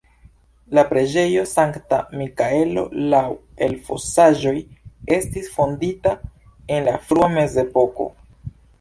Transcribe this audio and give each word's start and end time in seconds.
La 0.77 0.83
preĝejo 0.93 1.43
Sankta 1.51 1.99
Mikaelo 2.21 2.87
laŭ 3.13 3.21
elfosaĵoj 3.67 4.57
estis 5.21 5.55
fondita 5.61 6.19
en 6.79 6.91
la 6.93 7.01
frua 7.09 7.33
mezepoko. 7.41 8.15